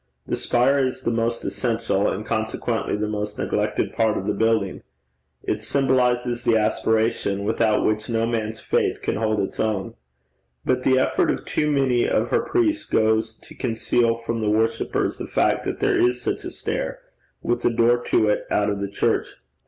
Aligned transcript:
The 0.25 0.35
spire 0.35 0.79
is 0.83 1.01
the 1.01 1.11
most 1.11 1.45
essential, 1.45 2.09
and 2.09 2.25
consequently 2.25 2.95
the 2.95 3.07
most 3.07 3.37
neglected 3.37 3.93
part 3.93 4.17
of 4.17 4.25
the 4.25 4.33
building. 4.33 4.81
It 5.43 5.61
symbolizes 5.61 6.41
the 6.41 6.57
aspiration 6.57 7.43
without 7.43 7.85
which 7.85 8.09
no 8.09 8.25
man's 8.25 8.59
faith 8.59 9.03
can 9.03 9.17
hold 9.17 9.39
its 9.39 9.59
own. 9.59 9.93
But 10.65 10.81
the 10.81 10.97
effort 10.97 11.29
of 11.29 11.45
too 11.45 11.69
many 11.69 12.09
of 12.09 12.31
her 12.31 12.41
priests 12.41 12.83
goes 12.83 13.35
to 13.43 13.53
conceal 13.53 14.15
from 14.15 14.41
the 14.41 14.49
worshippers 14.49 15.17
the 15.17 15.27
fact 15.27 15.65
that 15.65 15.81
there 15.81 15.99
is 15.99 16.19
such 16.19 16.43
a 16.45 16.49
stair, 16.49 17.01
with 17.43 17.63
a 17.63 17.69
door 17.69 17.99
to 18.05 18.27
it 18.27 18.47
out 18.49 18.71
of 18.71 18.79
the 18.81 18.89
church. 18.89 19.35